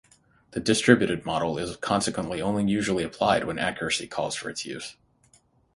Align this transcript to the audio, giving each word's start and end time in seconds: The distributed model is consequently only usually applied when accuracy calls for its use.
The 0.53 0.59
distributed 0.59 1.27
model 1.27 1.59
is 1.59 1.75
consequently 1.77 2.41
only 2.41 2.65
usually 2.65 3.03
applied 3.03 3.43
when 3.43 3.59
accuracy 3.59 4.07
calls 4.07 4.33
for 4.33 4.49
its 4.49 4.65
use. 4.65 4.95